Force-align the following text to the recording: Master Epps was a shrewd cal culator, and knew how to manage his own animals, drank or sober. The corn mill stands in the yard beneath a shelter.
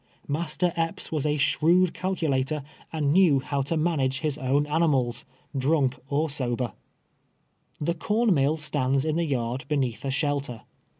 Master 0.27 0.73
Epps 0.75 1.11
was 1.11 1.27
a 1.27 1.37
shrewd 1.37 1.93
cal 1.93 2.15
culator, 2.15 2.63
and 2.91 3.13
knew 3.13 3.39
how 3.39 3.61
to 3.61 3.77
manage 3.77 4.21
his 4.21 4.35
own 4.35 4.65
animals, 4.65 5.25
drank 5.55 5.95
or 6.09 6.27
sober. 6.27 6.73
The 7.79 7.93
corn 7.93 8.33
mill 8.33 8.57
stands 8.57 9.05
in 9.05 9.17
the 9.17 9.25
yard 9.25 9.65
beneath 9.67 10.03
a 10.03 10.09
shelter. 10.09 10.63